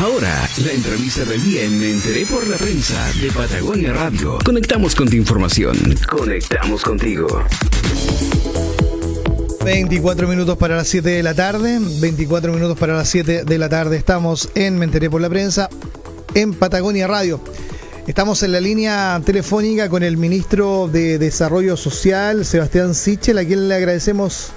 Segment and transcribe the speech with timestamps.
[0.00, 4.38] Ahora, la entrevista del día en Me Enteré por la Prensa de Patagonia Radio.
[4.42, 5.76] Conectamos con tu información.
[6.08, 7.44] Conectamos contigo.
[9.62, 11.78] 24 minutos para las 7 de la tarde.
[12.00, 13.98] 24 minutos para las 7 de la tarde.
[13.98, 15.68] Estamos en Me Enteré por la Prensa
[16.32, 17.38] en Patagonia Radio.
[18.06, 23.68] Estamos en la línea telefónica con el ministro de Desarrollo Social, Sebastián Sichel, a quien
[23.68, 24.48] le agradecemos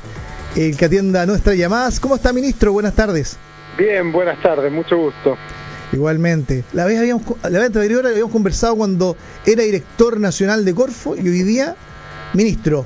[0.55, 1.99] el que atienda nuestras llamadas.
[1.99, 2.71] ¿Cómo está, ministro?
[2.71, 3.37] Buenas tardes.
[3.77, 5.35] Bien, buenas tardes, mucho gusto.
[5.91, 6.63] Igualmente.
[6.73, 11.27] La vez, habíamos, la vez anterior habíamos conversado cuando era director nacional de Corfo y
[11.27, 11.75] hoy día
[12.33, 12.85] ministro.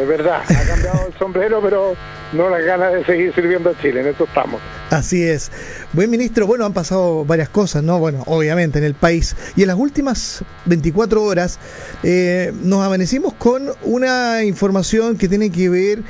[0.00, 1.94] Es verdad, ha cambiado el sombrero, pero
[2.32, 4.60] no las ganas de seguir sirviendo a Chile, en eso estamos.
[4.90, 5.52] Así es.
[5.92, 7.98] Buen ministro, bueno, han pasado varias cosas, ¿no?
[7.98, 9.36] Bueno, obviamente en el país.
[9.54, 11.58] Y en las últimas 24 horas
[12.02, 16.02] eh, nos amanecimos con una información que tiene que ver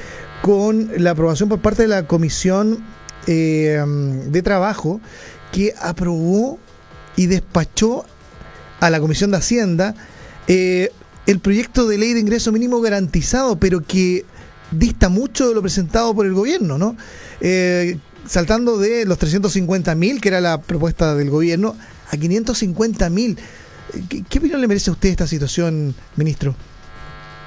[0.43, 2.85] con la aprobación por parte de la Comisión
[3.27, 3.83] eh,
[4.27, 5.01] de Trabajo
[5.53, 6.59] que aprobó
[7.17, 8.05] y despachó
[8.81, 9.95] a la Comisión de Hacienda
[10.49, 10.91] eh,
[11.27, 14.25] el proyecto de ley de ingreso mínimo garantizado, pero que
[14.73, 16.97] dista mucho de lo presentado por el gobierno, ¿no?
[17.41, 21.77] Eh, saltando de los 350 mil, que era la propuesta del gobierno,
[22.11, 23.39] a 550 mil.
[24.09, 26.57] ¿Qué, opinión le merece a usted esta situación, ministro?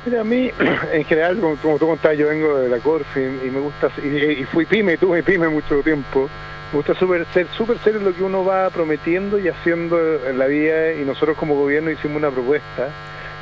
[0.06, 0.52] Mira, a mí,
[0.94, 4.66] en general, como, tú contabas, yo vengo de la Corfi y, me gusta, y, fui
[4.66, 6.30] pyme, tuve pyme mucho tiempo.
[6.72, 10.46] Me gusta super, ser súper serio lo que uno va prometiendo y haciendo en la
[10.46, 12.90] vida, y nosotros como gobierno hicimos una propuesta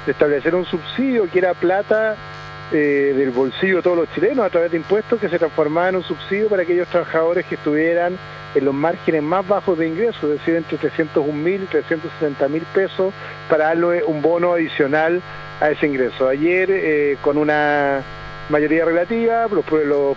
[0.05, 2.15] de establecer un subsidio que era plata
[2.71, 5.97] eh, del bolsillo de todos los chilenos a través de impuestos que se transformaba en
[5.97, 8.17] un subsidio para aquellos trabajadores que estuvieran
[8.55, 12.63] en los márgenes más bajos de ingresos, es decir, entre 301 mil y 360 mil
[12.73, 13.13] pesos,
[13.49, 15.21] para darle un bono adicional
[15.63, 16.27] a ese ingreso.
[16.27, 18.03] Ayer, eh, con una
[18.49, 19.47] mayoría relativa,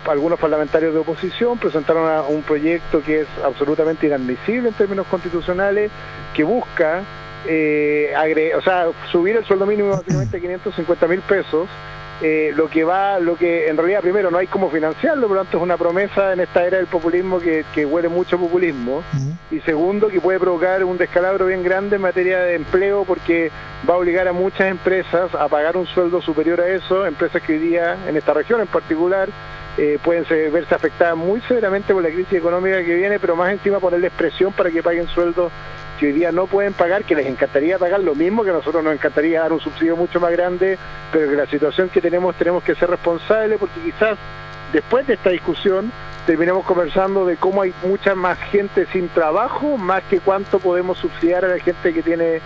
[0.09, 5.89] algunos parlamentarios de oposición presentaron un proyecto que es absolutamente inadmisible en términos constitucionales,
[6.33, 7.03] que busca
[7.47, 8.13] eh,
[8.57, 11.69] o sea, subir el sueldo mínimo básicamente a 550 mil pesos,
[12.21, 15.43] eh, lo que va, lo que en realidad primero no hay cómo financiarlo, por lo
[15.43, 19.03] tanto es una promesa en esta era del populismo que, huele mucho populismo,
[19.51, 23.51] y segundo que puede provocar un descalabro bien grande en materia de empleo porque
[23.87, 27.53] va a obligar a muchas empresas a pagar un sueldo superior a eso, empresas que
[27.53, 29.29] hoy día, en esta región en particular,
[29.77, 33.79] eh, pueden verse afectadas muy severamente por la crisis económica que viene, pero más encima
[33.79, 35.51] ponerles presión para que paguen sueldos
[35.99, 38.83] que hoy día no pueden pagar, que les encantaría pagar lo mismo, que a nosotros
[38.83, 40.77] nos encantaría dar un subsidio mucho más grande,
[41.11, 44.17] pero que la situación que tenemos tenemos que ser responsables porque quizás
[44.71, 45.91] después de esta discusión
[46.25, 51.45] terminemos conversando de cómo hay mucha más gente sin trabajo, más que cuánto podemos subsidiar
[51.45, 52.41] a la gente que tiene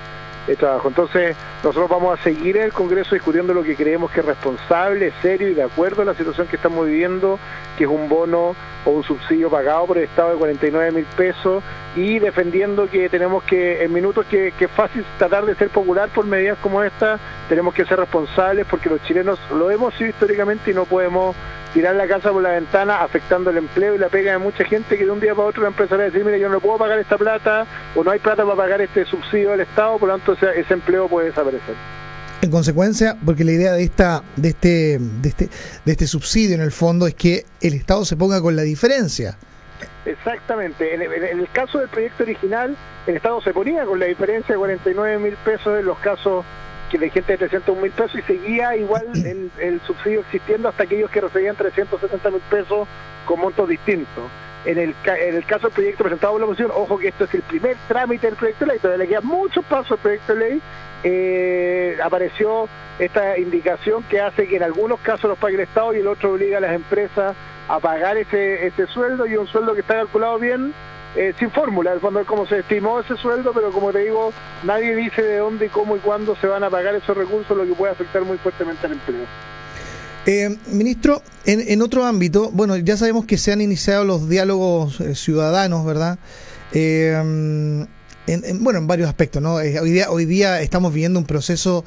[0.47, 5.13] Entonces, nosotros vamos a seguir en el Congreso discutiendo lo que creemos que es responsable,
[5.22, 7.40] serio y de acuerdo a la situación que estamos viviendo,
[7.78, 11.63] que es un bono o un subsidio pagado por el Estado de 49 mil pesos
[11.96, 16.25] y defendiendo que tenemos que, en minutos que es fácil tratar de ser popular por
[16.25, 20.73] medidas como esta, tenemos que ser responsables porque los chilenos lo hemos sido históricamente y
[20.73, 21.35] no podemos
[21.73, 24.97] tirar la casa por la ventana afectando el empleo y la pega de mucha gente
[24.97, 26.77] que de un día para otro va a empezar a decir, mira, yo no puedo
[26.77, 27.65] pagar esta plata
[27.95, 31.07] o no hay plata para pagar este subsidio del Estado, por lo tanto ese, empleo
[31.07, 31.75] puede desaparecer.
[32.41, 35.49] En consecuencia, porque la idea de esta, de este, de este,
[35.85, 39.37] de este subsidio en el fondo es que el Estado se ponga con la diferencia.
[40.05, 40.95] Exactamente.
[40.95, 45.19] En, el caso del proyecto original, el Estado se ponía con la diferencia de 49
[45.19, 46.43] mil pesos en los casos
[46.91, 49.06] que de gente de 300 mil pesos y seguía igual
[49.59, 52.88] el, subsidio existiendo hasta aquellos que recibían 370 mil pesos
[53.25, 54.29] con montos distintos.
[54.63, 57.34] En el, en el caso del proyecto presentado por la oposición, ojo que esto es
[57.34, 60.40] el primer trámite del proyecto de ley, todavía le queda muchos pasos al proyecto de
[60.40, 60.62] ley,
[61.03, 62.69] eh, apareció
[63.00, 66.34] esta indicación que hace que en algunos casos los pague el Estado y el otro
[66.34, 67.35] obliga a las empresas
[67.68, 70.73] a pagar ese, ese sueldo y un sueldo que está calculado bien
[71.16, 74.31] eh, sin fórmula, fondo es como se estimó ese sueldo, pero como te digo,
[74.63, 77.73] nadie dice de dónde, cómo y cuándo se van a pagar esos recursos, lo que
[77.73, 79.25] puede afectar muy fuertemente al empleo.
[80.25, 85.16] Eh, ministro, en, otro ámbito, bueno, ya sabemos que se han iniciado los diálogos eh,
[85.16, 86.19] ciudadanos, ¿verdad?
[86.73, 87.90] En,
[88.59, 89.55] bueno, en varios aspectos, ¿no?
[89.55, 91.84] hoy, día, estamos viviendo un proceso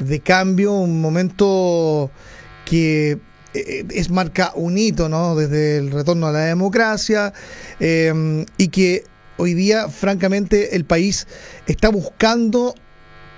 [0.00, 2.10] de cambio, un momento
[2.66, 3.18] que eh,
[3.90, 5.36] es marca un hito, ¿no?
[5.36, 7.32] Desde el retorno a la democracia
[7.80, 9.04] em, y que
[9.36, 11.26] hoy día, francamente, el país
[11.66, 12.74] está buscando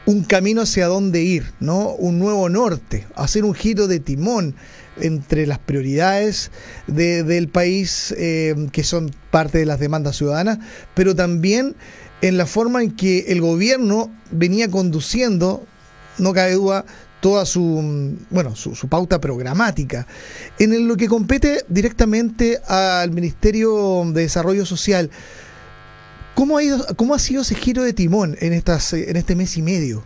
[0.06, 1.90] un camino hacia dónde ir, ¿no?
[1.90, 4.54] Un nuevo norte, hacer un giro de timón
[5.00, 6.50] entre las prioridades
[6.86, 10.58] del país em, que son parte de las demandas ciudadanas,
[10.94, 11.76] pero también
[12.20, 15.64] en la forma en que el gobierno venía conduciendo,
[16.18, 16.84] no cabe duda,
[17.20, 20.06] toda su, bueno, su, pauta programática.
[20.58, 25.10] En lo que compete directamente al Ministerio de Desarrollo Social,
[26.34, 29.56] ¿Cómo ha, ido, ¿Cómo ha sido ese giro de timón en, estas, en este mes
[29.56, 30.04] y medio?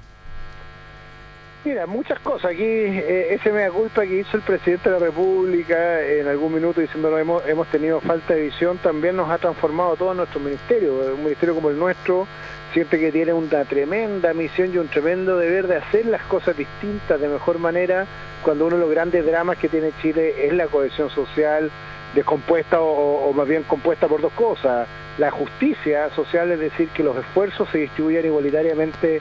[1.63, 2.53] Mira, muchas cosas.
[2.53, 6.81] Aquí eh, ese mea culpa que hizo el presidente de la República en algún minuto
[6.81, 11.15] diciendo hemos, hemos tenido falta de visión también nos ha transformado todo nuestro ministerio.
[11.15, 12.27] Un ministerio como el nuestro
[12.73, 17.21] siente que tiene una tremenda misión y un tremendo deber de hacer las cosas distintas
[17.21, 18.07] de mejor manera
[18.43, 21.71] cuando uno de los grandes dramas que tiene Chile es la cohesión social
[22.15, 24.87] descompuesta o, más bien compuesta por dos cosas.
[25.19, 29.21] La justicia social, es decir, que los esfuerzos se distribuyan igualitariamente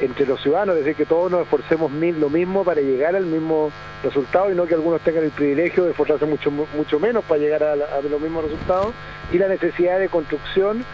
[0.00, 3.70] entre los ciudadanos, es decir, que todos nos esforcemos lo mismo para llegar al mismo
[4.02, 7.62] resultado y no que algunos tengan el privilegio de esforzarse mucho, mucho menos para llegar
[7.62, 8.94] a, los mismos resultados,
[9.30, 10.84] y la necesidad de construcción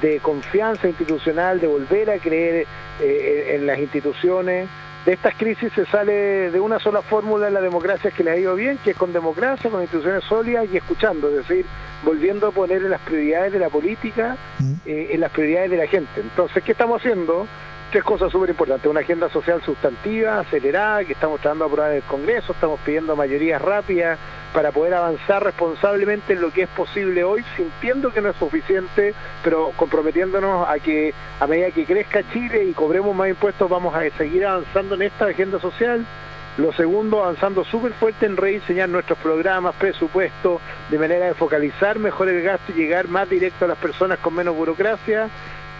[0.00, 2.66] de confianza institucional, de volver a creer
[3.00, 4.68] eh, en las instituciones.
[5.04, 8.36] De estas crisis se sale de una sola fórmula en la democracia que le ha
[8.36, 11.64] ido bien, que es con democracia, con instituciones sólidas y escuchando, es decir,
[12.04, 14.72] volviendo a poner en las prioridades de la política, mm.
[14.84, 16.20] eh, en las prioridades de la gente.
[16.20, 17.46] Entonces, ¿qué estamos haciendo?
[17.90, 18.90] tres cosas súper importantes.
[18.90, 23.14] Una agenda social sustantiva, acelerada, que estamos tratando de aprobar en el Congreso, estamos pidiendo
[23.14, 24.18] mayorías rápidas
[24.56, 29.12] para poder avanzar responsablemente en lo que es posible hoy, sintiendo que no es suficiente,
[29.44, 34.08] pero comprometiéndonos a que a medida que crezca Chile y cobremos más impuestos, vamos a
[34.16, 36.06] seguir avanzando en esta agenda social.
[36.56, 42.30] Lo segundo, avanzando súper fuerte en rediseñar nuestros programas, presupuestos, de manera de focalizar mejor
[42.30, 45.28] el gasto y llegar más directo a las personas con menos burocracia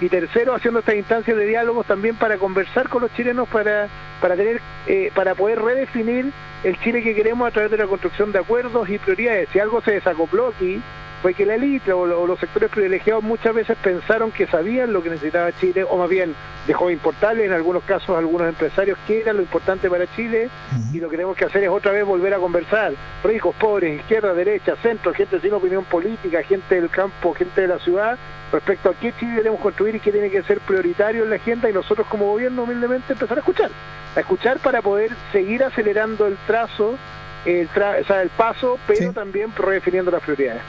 [0.01, 3.89] y tercero haciendo estas instancias de diálogos también para conversar con los chilenos para
[4.21, 6.33] para tener eh, para poder redefinir
[6.65, 9.49] el Chile que queremos a través de la construcción de acuerdos y prioridades.
[9.53, 10.81] Si algo se desacopló aquí
[11.23, 15.11] fue que la élite o, los sectores privilegiados muchas veces pensaron que sabían lo que
[15.11, 16.35] necesitaba Chile, o más bien
[16.67, 20.49] dejó de importarle en algunos casos a algunos empresarios qué era lo importante para Chile,
[20.93, 22.93] y lo que tenemos que hacer es otra vez volver a conversar.
[23.25, 27.79] Ricos, pobres, izquierda, derecha, centro, gente sin opinión política, gente del campo, gente de la
[27.79, 28.19] ciudad,
[28.53, 31.71] respecto a qué Chile debemos construir y qué tiene que ser prioritario en la agenda,
[31.71, 33.71] y nosotros como gobierno humildemente empezar a escuchar,
[34.15, 36.97] a escuchar para poder seguir acelerando el trazo,
[37.45, 40.63] el, tra o sea, el paso, pero también redefiniendo las prioridades.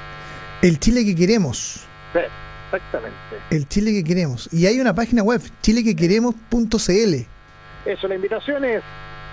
[0.62, 1.86] El Chile que queremos.
[2.66, 3.16] exactamente.
[3.52, 4.52] El Chile que queremos.
[4.52, 7.14] Y hay una página web, chilequequeremos.cl.
[7.86, 8.82] Eso, la invitación es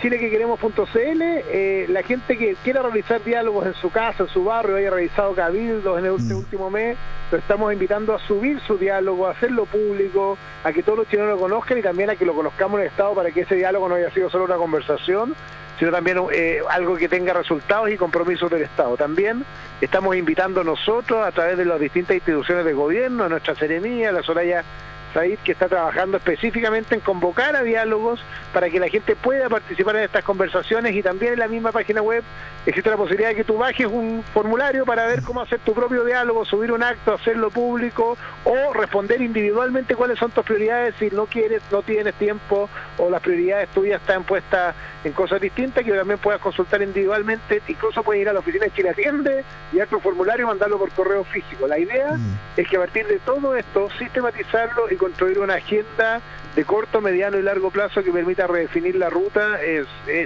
[0.02, 1.22] chilequequeremos.cl.
[1.22, 5.34] Eh, la gente que quiera realizar diálogos en su casa, en su barrio, haya realizado
[5.34, 6.36] cabildos en este mm.
[6.36, 6.98] último mes,
[7.32, 11.30] lo estamos invitando a subir su diálogo, a hacerlo público, a que todos los chilenos
[11.30, 13.88] lo conozcan y también a que lo conozcamos en el Estado para que ese diálogo
[13.88, 15.34] no haya sido solo una conversación,
[15.78, 18.96] sino también eh, algo que tenga resultados y compromisos del Estado.
[18.96, 19.44] También
[19.80, 24.22] estamos invitando nosotros a través de las distintas instituciones de gobierno, a nuestra Seremía, la
[24.22, 24.64] Soraya
[25.14, 28.20] Said, que está trabajando específicamente en convocar a diálogos
[28.52, 32.02] para que la gente pueda participar en estas conversaciones y también en la misma página
[32.02, 32.22] web
[32.66, 36.04] existe la posibilidad de que tú bajes un formulario para ver cómo hacer tu propio
[36.04, 41.26] diálogo, subir un acto, hacerlo público o responder individualmente cuáles son tus prioridades si no
[41.26, 42.68] quieres, no tienes tiempo
[42.98, 44.74] o las prioridades tuyas están puestas
[45.04, 48.72] en cosas distintas que también puedas consultar individualmente, incluso puedes ir a la oficina de
[48.72, 51.66] Chile Atiende y tu formulario y mandarlo por correo físico.
[51.66, 52.38] La idea mm.
[52.56, 56.22] es que a partir de todo esto sistematizarlo y construir una agenda
[56.56, 59.58] de corto, mediano y largo plazo que permita redefinir la ruta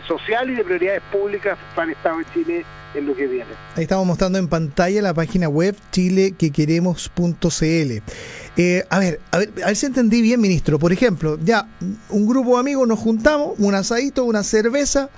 [0.07, 2.65] social y de prioridades públicas para el Estado de Chile
[2.95, 3.51] en lo que viene.
[3.75, 8.03] Ahí estamos mostrando en pantalla la página web chilequequeremos.cl.
[8.57, 10.79] Eh, a ver, a ver, a ver si entendí bien, ministro.
[10.79, 11.67] Por ejemplo, ya
[12.11, 15.11] un grupo de amigos nos juntamos, un asadito, una cerveza,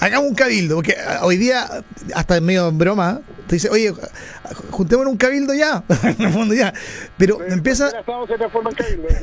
[0.00, 1.84] hagamos un cabildo, porque ah, hoy día,
[2.14, 3.92] hasta medio broma, te dice, oye,
[4.70, 6.72] juntémonos un cabildo ya, en el fondo ya.
[7.16, 7.90] Pero empieza.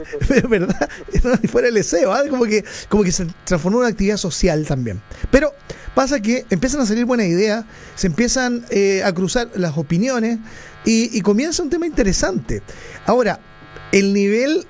[0.28, 0.90] Pero verdad,
[1.50, 2.24] fuera el deseo, ¿ah?
[2.30, 5.02] como que, como que se transformó en una actividad social también.
[5.32, 5.54] Pero
[5.94, 7.66] pasa que empiezan a salir buenas ideas,
[7.96, 10.40] se empiezan eh, a cruzar las opiniones
[10.86, 12.62] y, y comienza un tema interesante.
[13.06, 13.40] Ahora,
[13.92, 14.66] el nivel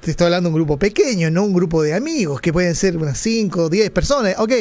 [0.00, 2.96] te estoy hablando de un grupo pequeño, no un grupo de amigos, que pueden ser
[2.96, 4.34] unas 5 o 10 personas.
[4.38, 4.52] Ok,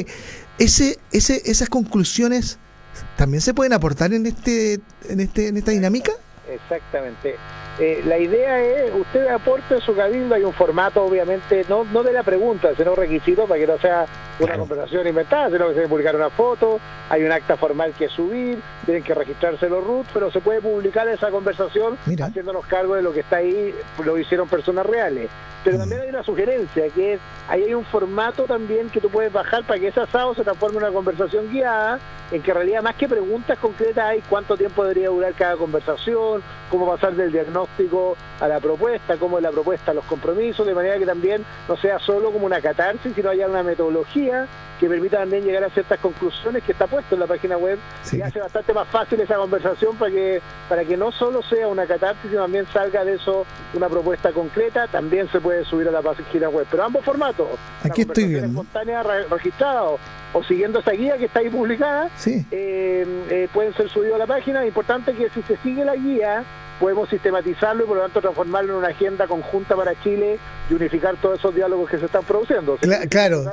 [0.58, 2.60] ese, ese, esas conclusiones
[3.18, 4.80] también se pueden aportar en, este,
[5.10, 6.12] en, este, en esta dinámica.
[6.50, 7.36] Exactamente.
[7.80, 12.12] Eh, la idea es, usted aporte su cabildo, hay un formato obviamente, no, no de
[12.12, 14.06] la pregunta, sino requisito para que no sea
[14.40, 18.60] una conversación inventada, sino que se publicar una foto, hay un acta formal que subir,
[18.86, 23.14] tienen que registrarse los RUT, pero se puede publicar esa conversación haciéndonos cargo de lo
[23.14, 23.74] que está ahí,
[24.04, 25.30] lo hicieron personas reales.
[25.64, 29.32] Pero también hay una sugerencia, que es, ahí hay un formato también que tú puedes
[29.32, 32.00] bajar para que ese asado se transforme en una conversación guiada,
[32.32, 36.42] en que en realidad más que preguntas concretas hay cuánto tiempo debería durar cada conversación,
[36.72, 40.66] cómo pasar del diagnóstico diagnóstico a la propuesta, cómo es la propuesta a los compromisos,
[40.66, 44.48] de manera que también no sea solo como una catarsis, sino haya una metodología
[44.80, 47.78] que permita también llegar a ciertas conclusiones que está puesto en la página web
[48.12, 51.86] y hace bastante más fácil esa conversación para que para que no solo sea una
[51.86, 56.02] catarsis, sino también salga de eso una propuesta concreta, también se puede subir a la
[56.02, 57.48] página web, pero ambos formatos.
[57.84, 58.48] Aquí estoy viendo.
[58.48, 60.00] espontánea registrado
[60.34, 62.44] o siguiendo esa guía que está ahí publicada, sí.
[62.50, 64.66] Eh, eh, pueden ser subidos a la página.
[64.66, 66.44] Importante que si se sigue la guía,
[66.82, 71.16] podemos sistematizarlo y por lo tanto transformarlo en una agenda conjunta para Chile y unificar
[71.18, 72.78] todos esos diálogos que se están produciendo.
[73.08, 73.44] claro,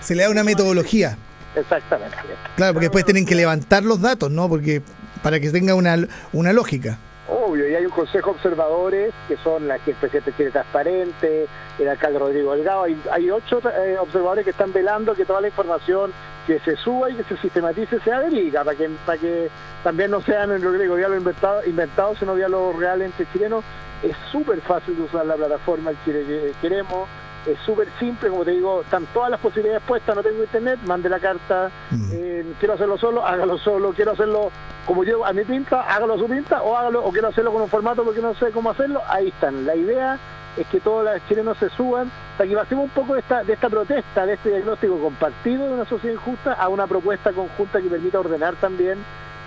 [0.00, 1.18] se le da una metodología.
[1.56, 2.16] Exactamente.
[2.54, 4.48] Claro, porque después tienen que levantar los datos, ¿no?
[4.48, 4.82] Porque
[5.22, 5.96] para que tenga una,
[6.32, 6.98] una lógica.
[7.28, 11.46] Obvio, y hay un consejo de observadores que son la que el presidente quiere transparente,
[11.80, 15.48] el alcalde Rodrigo Delgado, hay, hay ocho eh, observadores que están velando que toda la
[15.48, 16.12] información
[16.46, 19.50] que se suba y que se sistematice sea verídica, para que, para que
[19.82, 23.64] también no sean, lo que digo, diálogos inventados, inventado, sino diálogos reales entre chilenos.
[24.02, 27.08] Es súper fácil de usar la plataforma el Chile que queremos,
[27.46, 31.08] es súper simple, como te digo, están todas las posibilidades puestas, no tengo internet, mande
[31.08, 32.10] la carta, mm.
[32.12, 34.50] eh, quiero hacerlo solo, hágalo solo, quiero hacerlo
[34.84, 37.62] como yo a mi pinta, hágalo a su pinta, o hágalo, o quiero hacerlo con
[37.62, 39.64] un formato porque no sé cómo hacerlo, ahí están.
[39.64, 40.18] La idea
[40.56, 43.52] es que todos los chilenos se suban, para que pasemos un poco de esta, de
[43.52, 47.88] esta protesta, de este diagnóstico compartido de una sociedad injusta a una propuesta conjunta que
[47.88, 48.98] permita ordenar también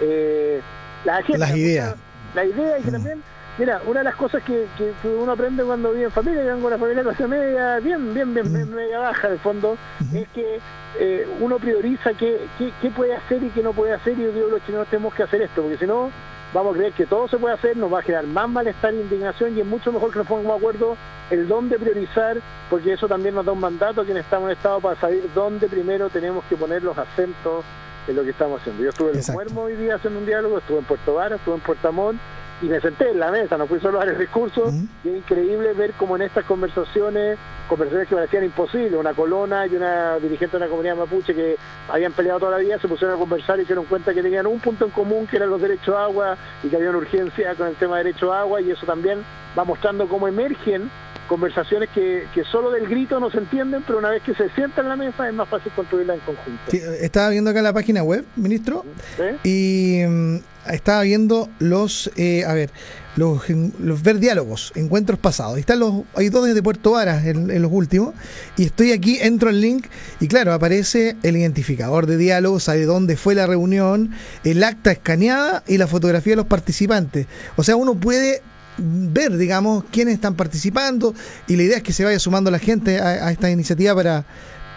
[0.01, 0.62] eh,
[1.06, 1.96] las, ideas.
[2.36, 3.24] La idea y que también
[3.60, 4.68] Mira, una de las cosas que,
[5.04, 8.74] uno aprende cuando vive en familia, yo vengo una familia clase media, bien, bien, bien,
[8.74, 9.78] media baja de fondo,
[10.13, 10.62] es que
[10.98, 14.48] eh, uno prioriza qué, qué, puede hacer y qué no puede hacer, y yo digo,
[14.48, 16.10] los chilenos tenemos que hacer esto, porque si no,
[16.53, 19.01] vamos a creer que todo se puede hacer, nos va a generar más malestar e
[19.01, 20.98] indignación, y es mucho mejor que nos pongamos de acuerdo
[21.29, 22.38] el dónde priorizar,
[22.70, 25.68] porque eso también nos da un mandato a quienes estamos en Estado para saber dónde
[25.68, 27.63] primero tenemos que poner los acentos
[28.08, 28.84] en lo que estamos haciendo.
[28.84, 31.62] Yo estuve en Muermo hoy día haciendo un diálogo, estuve en Puerto Vara, estuve en
[31.62, 32.20] Puerto Amón,
[32.62, 34.72] y me senté en la mesa, no fui solo a dar el discurso,
[35.04, 37.38] y es increíble ver cómo en estas conversaciones,
[37.68, 42.12] conversaciones que parecían imposibles, una colona y una dirigente de una comunidad mapuche que habían
[42.12, 44.60] peleado toda la vida, se pusieron a conversar y se dieron cuenta que tenían un
[44.60, 47.68] punto en común que eran los derechos a agua y que había una urgencia con
[47.68, 49.24] el tema de derecho a agua y eso también
[49.58, 50.89] va mostrando cómo emergen
[51.29, 54.86] conversaciones que, que solo del grito no se entienden, pero una vez que se sientan
[54.86, 56.71] en la mesa es más fácil construirla en conjunto.
[56.71, 58.83] estaba viendo acá la página web, ministro,
[59.43, 60.38] y mm,
[60.71, 62.71] estaba viendo los, eh, a ver,
[63.15, 63.43] los,
[63.79, 65.59] los, ver diálogos, encuentros pasados.
[65.59, 68.15] Están los, hay dos desde Puerto Varas en, los últimos,
[68.57, 69.86] y estoy aquí, entro al link,
[70.19, 74.12] y claro, aparece el identificador de diálogos, sabe dónde fue la reunión,
[74.43, 77.27] el acta escaneada y la fotografía de los participantes.
[77.55, 78.41] O sea, uno puede
[78.81, 81.13] ver, digamos, quiénes están participando
[81.48, 84.25] y la idea es que se vaya sumando la gente a, esta iniciativa para,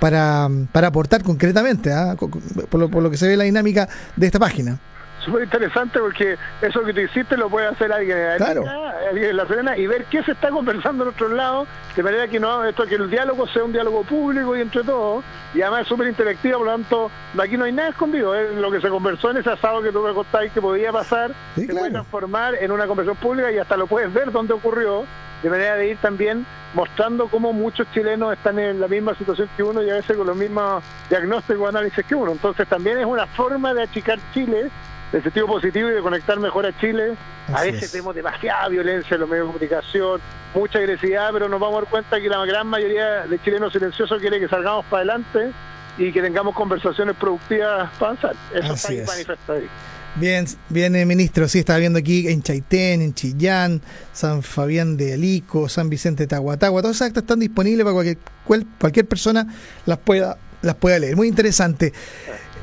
[0.00, 2.16] para, para aportar concretamente, ¿ah?
[2.16, 4.80] por, lo, por lo que se ve la dinámica de esta página
[5.24, 9.86] súper interesante porque eso que tú hiciste lo puede hacer alguien, en La Serena y
[9.86, 13.10] ver qué se está conversando en otro lado, de manera que no esto que el
[13.10, 15.24] diálogo sea un diálogo público y entre todos,
[15.54, 18.70] y además es súper interactivo, por lo tanto, aquí no hay nada escondido, es lo
[18.70, 21.90] que se conversó en ese asado que tú me contáis que podía pasar, se puede
[21.90, 25.04] transformar en una conversación pública y hasta lo puedes ver dónde ocurrió,
[25.42, 29.62] de manera de ir también mostrando cómo muchos chilenos están en la misma situación que
[29.62, 32.32] uno y a veces con los mismos diagnósticos o análisis que uno.
[32.32, 34.70] Entonces también es una forma de achicar Chile
[35.12, 37.14] de sentido positivo y de conectar mejor a Chile.
[37.52, 40.20] a veces tenemos demasiada violencia en los medios de comunicación,
[40.54, 44.20] mucha agresividad, pero nos vamos a dar cuenta que la gran mayoría de chilenos silenciosos
[44.20, 45.52] quiere que salgamos para adelante
[45.98, 48.36] y que tengamos conversaciones productivas para avanzar.
[48.54, 49.68] Eso está manifestado ahí.
[50.14, 51.48] Bien, bien, eh, ministro.
[51.48, 53.80] Sí, estaba viendo aquí en Chaitén, en Chillán,
[54.12, 56.82] San Fabián de Alico, San Vicente de Tahuatagua.
[56.82, 58.18] Todas esas actas están disponibles para cualquier,
[58.78, 59.46] cualquier persona
[59.86, 61.16] las pueda, las pueda leer.
[61.16, 61.94] Muy interesante.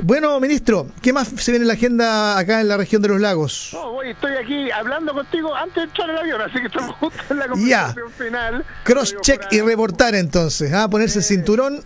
[0.01, 3.19] Bueno, ministro, ¿qué más se viene en la agenda acá en la región de los
[3.19, 3.71] lagos?
[3.73, 7.21] No, voy, estoy aquí hablando contigo antes de entrar el avión, así que estamos justo
[7.29, 8.65] en la conversación final.
[8.83, 10.87] Cross-check y reportar entonces, ¿ah?
[10.87, 11.83] ponerse el cinturón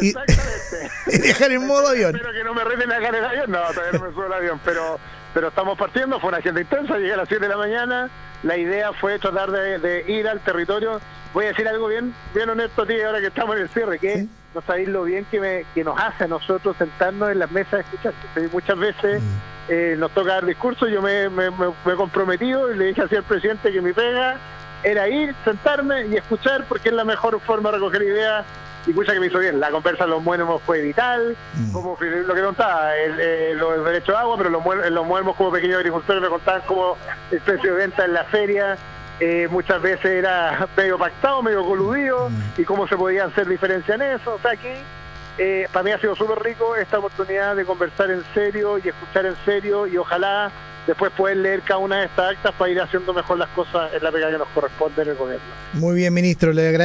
[0.00, 0.08] y,
[1.08, 2.14] y, dejar en modo avión.
[2.16, 4.32] Espero que no me reten acá en el avión, no, todavía no me subo el
[4.32, 4.98] avión, pero,
[5.34, 8.10] pero estamos partiendo, fue una agenda intensa, llegué a las 7 de la mañana,
[8.42, 10.98] la idea fue tratar de, ir al territorio,
[11.34, 14.26] voy a decir algo bien, bien honesto tío, ahora que estamos en el cierre, que
[14.54, 17.74] no sabéis lo bien que, me, que nos hace a nosotros sentarnos en las mesas
[17.74, 18.14] a escuchar.
[18.52, 19.26] Muchas veces mm.
[19.68, 23.24] eh, nos toca dar discursos, yo me, me, he comprometido y le dije así al
[23.24, 24.36] presidente que mi pega
[24.82, 28.44] era ir, sentarme y escuchar porque es la mejor forma de recoger ideas
[28.86, 29.58] y escucha que me hizo bien.
[29.58, 31.72] La conversa en los muermos fue vital, mm.
[31.72, 35.50] como lo que contaba, el, eh, los derechos de agua, pero los, los muermos como
[35.50, 36.96] pequeños agricultores me contaban como
[37.30, 38.76] el precio de venta en la feria,
[39.20, 42.60] eh, muchas veces era medio pactado, medio coludido, mm.
[42.60, 44.34] y cómo se podía hacer diferencia en eso.
[44.34, 44.68] O sea, aquí
[45.38, 49.26] eh, para mí ha sido súper rico esta oportunidad de conversar en serio y escuchar
[49.26, 50.50] en serio y ojalá
[50.86, 54.02] después poder leer cada una de estas actas para ir haciendo mejor las cosas en
[54.02, 55.44] la pega que nos corresponde en el gobierno.
[55.72, 56.52] Muy bien, ministro.
[56.52, 56.72] Le agradezco